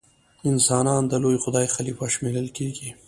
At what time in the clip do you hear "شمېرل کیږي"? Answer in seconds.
2.13-2.89